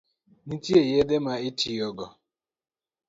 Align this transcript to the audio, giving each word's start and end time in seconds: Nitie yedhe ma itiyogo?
Nitie 0.47 0.79
yedhe 0.91 1.17
ma 1.25 1.33
itiyogo? 1.49 2.05